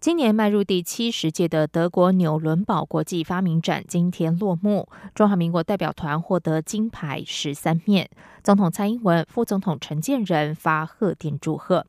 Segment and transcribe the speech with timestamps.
[0.00, 8.08] 今年迈入第七十届的德国纽伦堡国际发明展今天落幕，中华民国代表团获得金牌十三面，
[8.42, 11.86] 总统蔡英文、副总统陈建仁发贺电祝贺。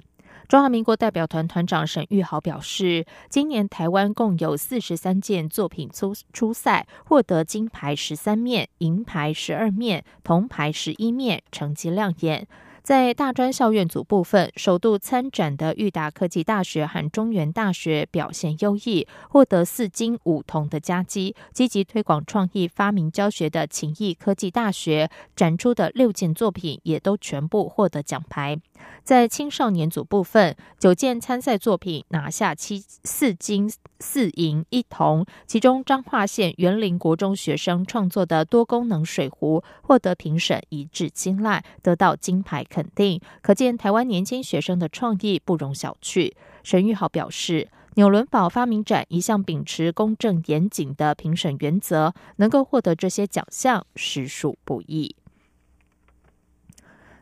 [0.50, 12.46] 中华民国代表团团长沈玉豪表示，今年台湾共有四十三件作品出出赛，获得金牌十三面、银牌十二面、铜牌十一面，成绩亮眼。
[12.84, 21.36] 在大专校院组部分，首度参展的裕达科技大学和中原大学表现优异，获得四金五铜的佳绩。
[21.54, 28.60] 积极推广创意发明教学的勤益科技大学展出的六件作品也都全部获得奖牌。
[29.04, 43.20] 在青少年组部分，九件参赛作品拿下七四金四银一铜，其中彰化县园林国中学生创作的多功能水壶获得评审一致青睐，得到金牌肯定。
[43.42, 46.32] 可见台湾年轻学生的创意不容小觑。
[46.64, 55.16] 沈玉豪表示，纽伦堡发明展一向秉持公正严谨的评审原则，能够获得这些奖项实属不易。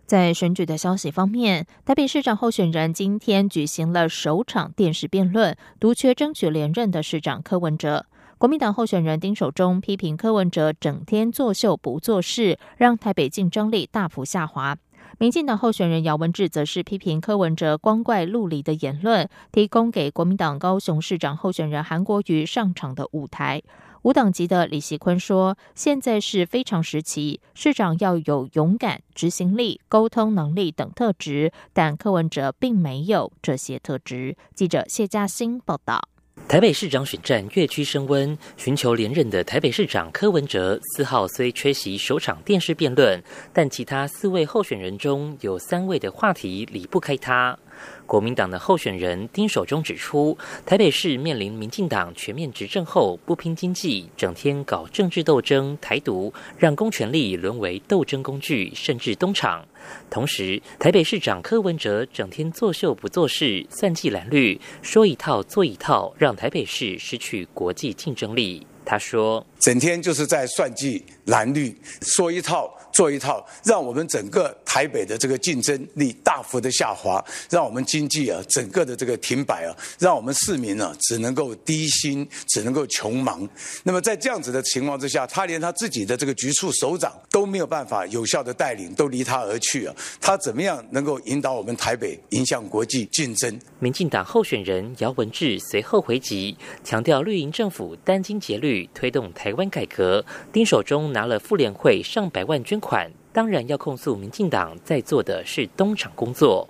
[0.06, 8.06] 在选举的消息方面，台北市长候选人今天举行了首场电视辩论，独缺争取连任的市长柯文哲。
[8.40, 14.78] 国民党候选人丁守中批评柯文哲整天作秀不做事，让台北竞争力大幅下滑。
[15.20, 23.62] 民进党候选人姚文智则是批评柯文哲光怪陆离的言论，提供给国民党高雄市长候选人韩国瑜上场的舞台。
[24.04, 36.00] 无党籍的李习坤说：“现在是非常时期，市长要有勇敢、执行力、沟通能力等特质，但柯文哲并没有这些特质。”记者谢嘉欣报道。
[36.48, 43.22] 台北市长选战越趋升温，寻求连任的台北市长柯文哲四号虽缺席首场电视辩论，
[43.54, 47.56] 但其他四位候选人中有三位的话题离不开他。
[48.06, 59.64] 国民党的候选人丁守中指出，台北市面临民进党全面执政后不拼经济，整天搞政治斗争、台独，让公权力沦为斗争工具，甚至东厂。
[60.10, 68.66] 同时，台北市长柯文哲整天作秀不做事，算计蓝绿，说一套做一套，让台北市失去国际竞争力。
[68.84, 83.50] 他说：“整天就是在算计蓝绿，说一套。”做一套，让我们整个台北的这个竞争力大幅的下滑，让我们经济啊整个的这个停摆啊，让我们市民呢只能够低薪，只能够穷忙。
[83.82, 89.96] 那么在这样子的情况之下，他连他自己的这个局处首长都没有办法有效的带领，都离他而去啊。
[90.22, 93.60] 他怎么样能够引导我们台北影响国际竞争？
[93.80, 103.12] 民进党候选人姚文智随后回击，强调绿营政府殚精竭虑推动台湾改革，丁守中拿了妇联会上百万捐款。
[103.32, 106.68] 当然要控诉民进党在做的是东厂工作。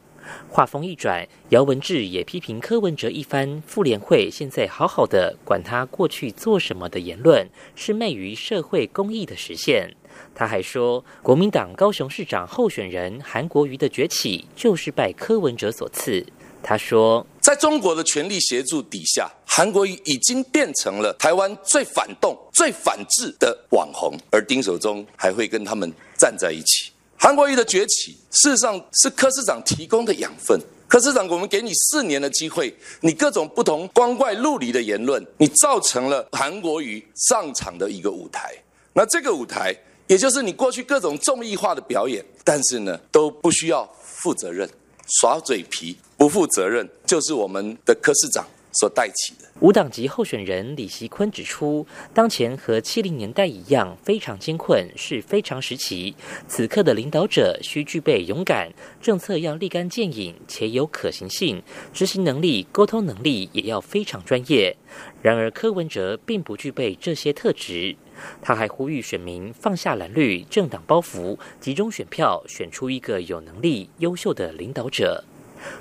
[0.47, 9.91] 话锋一转，姚文智也批评柯文哲一番妇联会现在好好的，管他过去做什么的言论，是昧于社会公益的实现。
[10.35, 16.23] 他还说，国民党高雄市长候选人韩国瑜的崛起，就是拜柯文哲所赐。
[16.61, 26.91] 他说，在中国的全力协助底下，韩国瑜已经变成了台湾最反动、最反制的网红，而丁守中还会跟他们站在一起。
[27.17, 30.59] 韩国瑜的崛起，事实上是柯市长提供的养分。
[30.87, 38.53] 柯市长，我们给你四年的机会，你各种不同光怪陆离的言论，你造成了韩国瑜上场的一个舞台。
[38.93, 39.75] 那这个舞台，
[40.07, 44.67] 也就是你过去各种综艺化的表演，但是呢，都不需要负责任。
[45.21, 49.49] 耍嘴皮、不负责任，就是我们的柯市长所带起的。
[49.59, 56.15] 无党籍候选人李习坤指出，当前和七零年代一样非常艰困，是非常时期。
[56.47, 58.71] 此刻的领导者需具备勇敢，
[59.01, 61.61] 政策要立竿见影且有可行性，
[61.93, 64.75] 执行能力、沟通能力也要非常专业。
[65.21, 67.95] 然而柯文哲并不具备这些特质。
[68.41, 75.23] 他还呼吁选民放下蓝绿政党包袱，集中选票，选出一个有能力、优秀的领导者。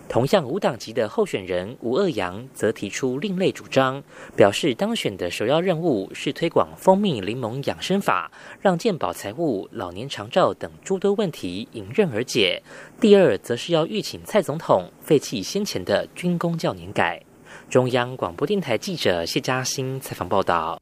[0.09, 4.03] 同样无党籍的候选人吴鄂阳则提出另类主张，
[4.37, 8.31] 表示当选的首要任务是推广蜂蜜柠檬养生法，
[8.61, 12.63] 让健保财务、老年长照等诸多问题迎刃而解。
[13.01, 17.23] 第二，则是要预请蔡总统废弃先前的军工教年改。
[17.71, 20.81] 中央广播电台记者谢嘉欣采访报道。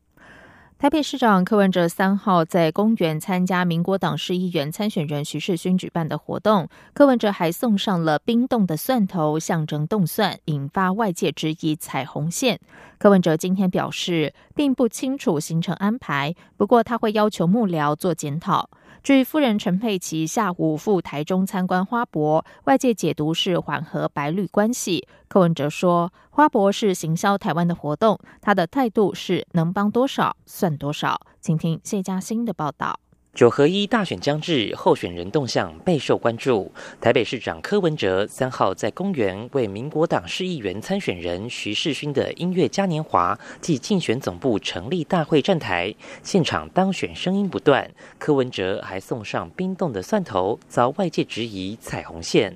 [0.79, 12.61] 台北市长柯文哲三号在公园参加民国党市议员参选人徐世勋举办的活动，柯文哲还送上了冰冻的蒜头，象征冻蒜，引发外界质疑彩虹线。
[12.99, 18.69] 柯文哲今天表示，并不清楚行程安排，不过他会要求幕僚做检讨。
[19.07, 25.07] 据夫人陈佩琪下午赴台中参观花博，外界解读是缓和白绿关系。
[25.29, 31.21] 柯文哲说，花博是行销台湾的活动，他的态度是能帮多少算多少。
[31.41, 32.99] 请听谢嘉欣的报道。
[33.37, 36.73] 九合一大选将至，候选人动向备受关注。
[37.03, 47.87] 台北市长柯文哲三号在公园为民国党市议员参选人徐世勋的音乐嘉年华暨竞选总部成立大会站台，现场当选声音不断。
[48.19, 52.55] 柯文哲还送上冰冻的蒜头，遭外界质疑彩虹线。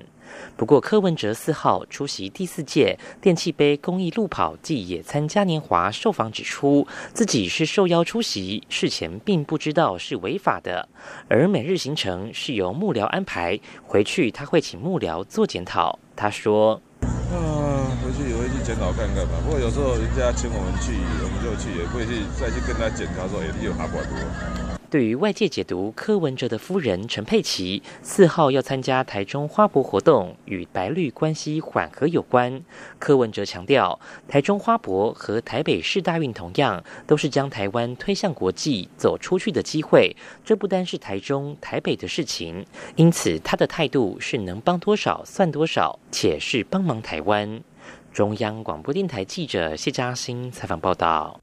[0.55, 10.87] 不过，柯文哲四号出席第四届电器杯公益路跑暨野餐嘉年华，受访指出，自己是受邀出席，事前并不知道是违法的，
[11.27, 15.97] 而每日行程是由幕僚安排，回去他会请幕僚做检讨。
[16.15, 19.33] 他说：“嗯，回去也会去检讨看看吧。
[19.43, 20.93] 不过有时候人家请我们去，
[21.23, 32.61] 我们就去，也会去再去跟他检查说，哎，你有拿不多。”对于外界解读柯文哲的夫人陈佩琪四号要参加台中花博活动与白绿关系缓和有关，
[32.99, 33.97] 柯文哲强调，
[34.27, 42.65] 台中花博和台北市大运同样都是将台湾推向国际、走出去的机会，这不单是台中、台北的事情，
[42.97, 47.63] 因此他的态度是能帮多少算多少，且是帮忙台湾。
[48.11, 51.39] 中央广播电台记者谢嘉欣采访报道。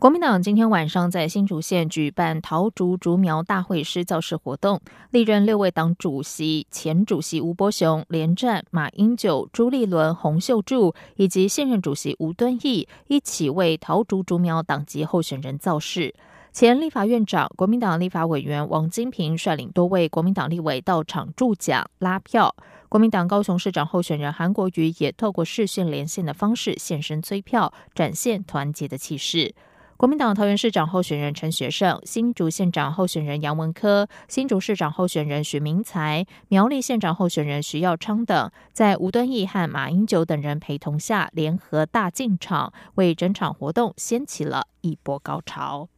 [0.00, 4.80] 国民党今天晚上在新竹县举办桃竹竹苗大会师造势活动，
[5.10, 16.14] 历任六位党主席、前主席吴伯雄、连战、马英九、朱立伦、洪秀柱以及现任主席吴敦义一起为桃竹竹苗党籍候选人造势。
[16.50, 22.56] 前立法院长、国民党立法委员王金平率领多位国民党立委到场助讲拉票。
[22.88, 29.54] 国民党高雄市长候选人韩国瑜也透过视讯连线的方式现身催票，展现团结的气势。
[30.00, 45.90] 国民党桃园市长候选人陈学圣、新竹县长候选人杨文科、新竹市长候选人许明才、苗栗县长候选人徐耀昌等，在吴敦义和马英九等人陪同下，联合大进场，为整场活动掀起了一波高潮。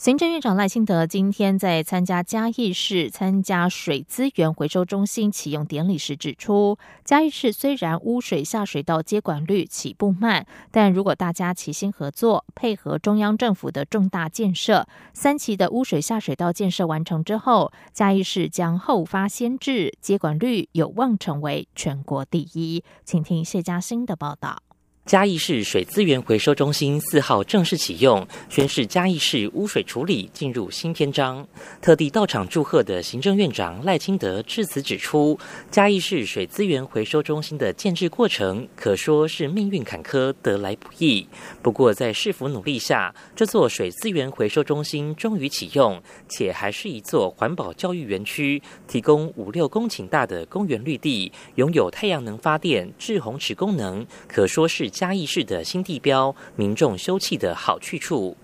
[0.00, 22.82] 行政院长赖清德今天在参加嘉义市参加水资源回收中心启用典礼时指出，嘉义市虽然污水下水道接管率起步慢，但如果大家齐心合作，配合中央政府的重大建设，三期的污水下水道建设完成之后，嘉义市将后发先至，接管率有望成为全国第一。
[23.04, 24.62] 请听谢嘉欣的报道。
[25.10, 31.44] 嘉义市水资源回收中心四号正式启用，宣示嘉义市污水处理进入新篇章。
[31.82, 35.36] 特地到场祝贺的行政院长赖清德致辞指出，
[35.68, 41.26] 嘉义市水资源回收中心的建制过程可说是命运坎坷，得来不易。
[41.60, 54.88] 不过在市府努力下，这座水资源回收中心终于启用，且还是一座环保教育园区，提供五六公顷大的公园绿地，拥有太阳能发电、制洪池功能，可说是。
[55.00, 58.36] 嘉义市的新地标，民众休憩的好去处。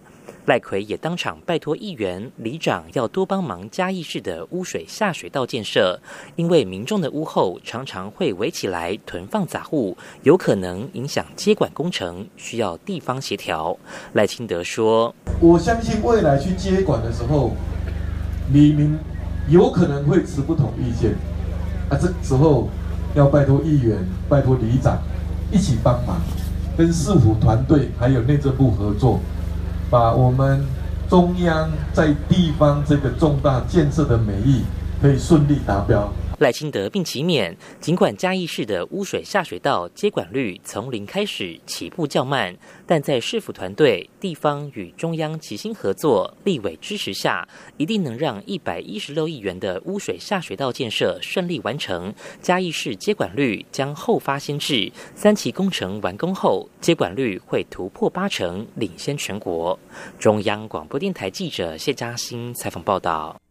[0.47, 6.01] 赖奎也当场拜托议员、里长要多帮忙嘉义市的污水下水道建设，
[6.35, 13.77] 因为民众的屋后常常会围起来囤放杂物，有可能影响接管工程，需要地方协调。
[14.15, 17.53] 赖清德说：“我相信未来去接管的时候，
[18.51, 18.99] 里民
[19.51, 21.11] 有可能会持不同意见，
[21.91, 22.71] 啊，这时候
[23.15, 24.99] 要拜托议员、拜托里长
[25.53, 26.19] 一起帮忙。”
[26.77, 29.21] 跟市府团队还有内政部合作，
[29.91, 30.63] 把我们
[31.09, 34.63] 中央在地方这个重大建设的美意
[35.01, 36.13] 可以顺利达标。
[36.39, 42.55] 赖清德并其勉，尽管嘉义市的污水下水道接管率从零开始起步较慢，
[42.87, 52.13] 但在市府团队、地方与中央齐心合作、立委支持下，一定能让一百一十六亿元的污水下水道建设顺利完成。
[52.43, 59.79] 嘉义市接管率将后发先至，三期工程完工后，接管率会突破八成，领先全国。
[60.19, 63.46] 中央广播电台记者谢嘉欣采访报道。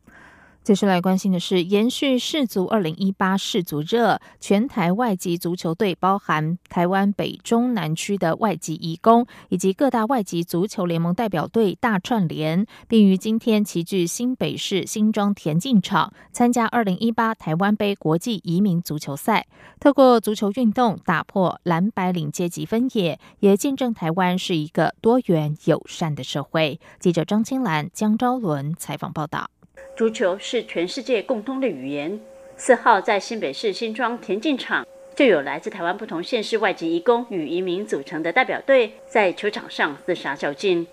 [0.65, 19.45] 接下来关心的是，延续世足二零一八世足热，全台外籍足球队包含台湾北中南区的外籍移工，以及各大外籍足球联盟代表队大串联，并于今天齐聚新北市新庄田径场，参加二零一八台湾杯国际移民足球赛。
[19.79, 26.79] 透过足球运动打破蓝白领阶级分野，也见证台湾是一个多元友善的社会。
[26.99, 29.51] 记者张青兰、江昭伦采访报道。
[29.95, 32.19] 足球是全世界共通的语言。
[32.57, 40.85] 四号在新北市新庄田径场，就有来自台湾不同县市外籍移工与移民组成的代表队在球场上厮杀较劲。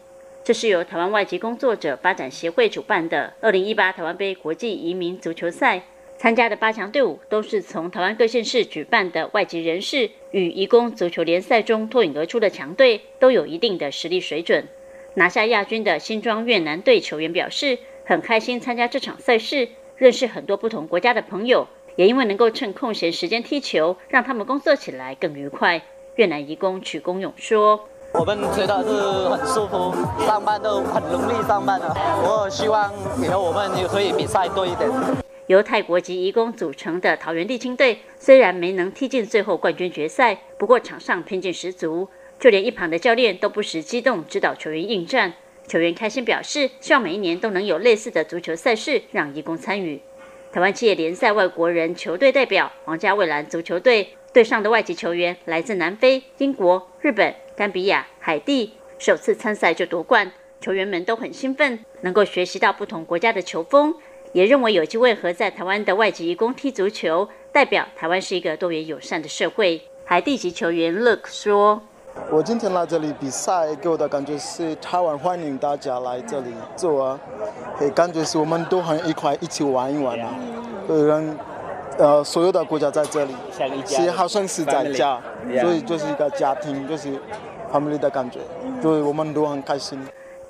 [0.44, 5.82] 这是由台湾外籍工作者发展协会主办的2018台湾杯国际移民足球赛。
[6.16, 14.64] 参加的八强队伍都是从台湾各县市举办的外籍人士与移工足球联赛中脱颖而出的强队，都有一定的实力水准。
[15.14, 17.78] 拿下亚军的新庄越南队球员表示。
[18.04, 21.66] 很开心参加这场赛事，认识很多不同国家的朋友，
[21.96, 25.80] 也因为能够趁空闲时间踢球，让他们工作起来更愉快。
[26.16, 29.94] 越南移工曲公勇说：“我们觉得是很舒服，
[30.26, 31.96] 上班都很容易上班了。
[32.22, 32.92] 我希望
[33.22, 34.90] 以后我们也可以比赛多一点。”
[35.46, 45.34] 由泰国籍移工组成的桃园地青队虽然没能踢进最后冠军决赛，不过场上拼劲十足，就连一旁的教练都不时激动指导球员应战。
[45.72, 49.98] 球员开心表示，希望每一年都能有类似的足球赛事让义工参与。
[50.52, 63.94] 台湾企业联赛外国人球队代表皇家蔚蓝足球队队上的外籍球员来自南非、英国、日本、甘比亚、海地，首次参赛就夺冠，球员们都很兴奋，能够学习到不同国家的球风，
[64.34, 69.80] 也认为有机会和在台湾的外籍义工踢足球，代表台湾是一个多元友善的社会。
[70.04, 71.82] 海地籍球员 Look 说。
[72.30, 77.18] 我今天来这里比赛，给我的感觉是台湾欢迎大家来这里做
[77.94, 80.34] 感觉是我们都很一块一起玩一玩啊，
[80.88, 81.38] 人，
[81.98, 83.34] 呃，所有的国家在这里，
[83.84, 85.20] 其实好像是在家，
[85.60, 87.08] 所以就是一个家庭，就是
[87.72, 88.40] family 的感觉，
[88.80, 89.98] 所以我们都很开心。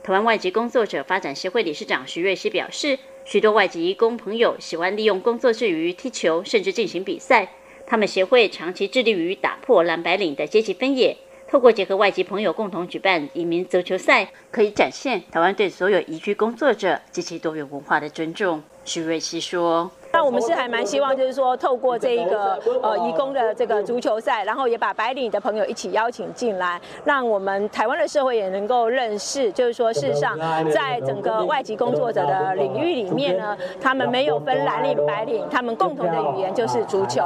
[0.03, 7.49] 台湾外籍工作者发展协会理事长徐瑞希表示，许多外籍工朋友喜欢利用工作之余踢球，甚至进行比赛。
[7.87, 11.17] 他们协会长期致力于打破蓝白领的阶级分野。
[11.53, 18.63] 透过结合外籍朋友共同举办移民足球赛，可以展现台湾对所有移居工作者及其多元文化的尊重。
[18.87, 30.39] 徐瑞熙说：“那我们是还蛮希望，就是说透过这一个呃移工的这个足球赛，然后也把白领的朋友一起邀请进来，让我们台湾的社会也能够认识，就是说事实上
[30.71, 37.23] 在整个外籍工作者的领域里面呢，他们没有分蓝领白领，他们共同的语言就是足球。”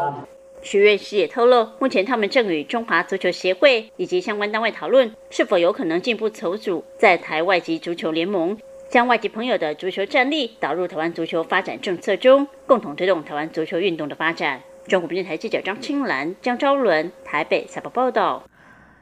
[0.62, 8.58] 徐院士也透露，目前他们正与中华足球协会以及相关单位讨论，是否有可能进一步筹组在台外籍足球联盟，
[8.88, 14.60] 将外籍朋友的足球战力导入台湾足球发展政策中，共同推动台湾足球运动的发展。
[14.88, 18.44] 中国电台记者张青兰、江昭伦台北采访报道。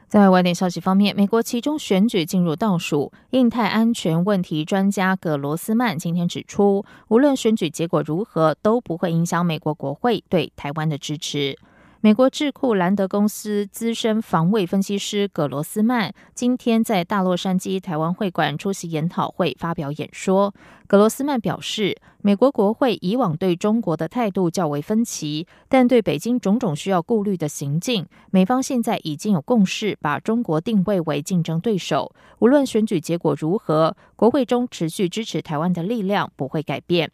[0.07, 11.57] 在外电消息方面，美国其中选举进入倒数，印太安全问题专家葛罗斯曼今天指出，无论选举结果如何，都不会影响美国国会对台湾的支持。
[12.05, 20.53] 美国智库兰德公司资深防卫分析师葛罗斯曼今天在大洛杉矶台湾会馆出席研讨会，发表演说。
[20.85, 32.13] 葛罗斯曼表示，美国国会以往对中国的态度较为分歧，但对北京种种需要顾虑的行径，美方现在已经有共识，把中国定位为竞争对手。
[32.37, 37.09] 无论选举结果如何，国会中持续支持台湾的力量不会改变。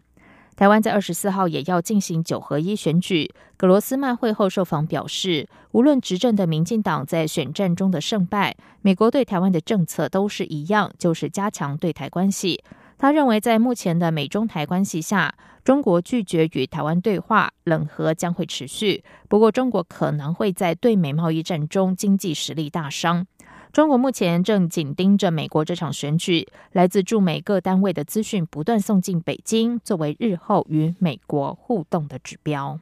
[0.56, 3.32] 台湾在二十四号也要进行九合一选举。
[3.58, 12.64] 格罗斯曼会后受访表示，无论执政的民进党在选战中的胜败，美国对台湾的政策都是一样，就是加强对台关系。
[12.98, 19.04] 他认为，在目前的美中台关系下，中国拒绝与台湾对话，冷和将会持续。
[19.28, 23.26] 不过，中国可能会在对美贸易战中经济实力大伤。
[23.74, 32.80] 中国目前正紧盯着美国这场选举，来自驻美各单位的资讯不断送进北京，作为日后与美国互动的指标。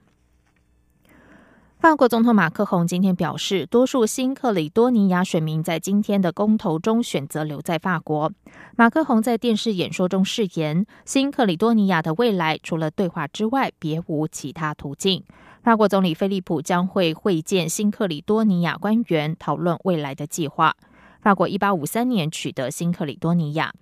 [1.79, 8.31] 法国总统马克宏今天表示，多数新克里多尼亚选民在今天的公投中选择留在法国。
[8.75, 15.23] 马克宏在电视演说中誓言，新克里多尼亚的未来除了对话之外，别无其他途径。
[15.61, 20.73] 法国总理菲利普将会会见新克里多尼亚官员，讨论未来的计划。
[21.21, 23.73] 法国一八五三年取得新克里多尼亚。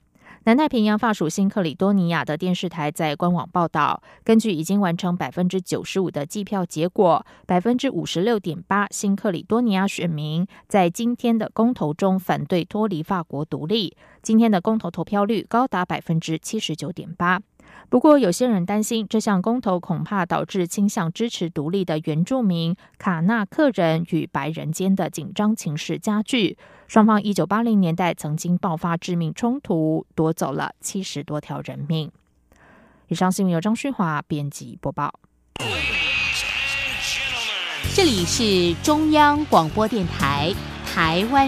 [0.44, 13.96] 南太平洋法属新克里多尼亚的电视台在官网报道，根据已经完成百分之九十五的计票结果，百分之五十六点八新克里多尼亚选民在今天的公投中反对脱离法国独立。
[14.24, 17.42] 今天的公投投票率高达百分之七十九点八。
[17.90, 26.58] 不过，有些人担心这项公投恐怕导致倾向支持独立的原住民卡纳克人与白人间的紧张情势加剧。
[26.88, 32.10] 双方一九八零年代曾经爆发致命冲突，夺走了七十多条人命。
[33.10, 35.14] 以上新闻由张旭华编辑播报。
[37.94, 40.54] 这里是中央广播电台
[40.86, 41.46] 台湾。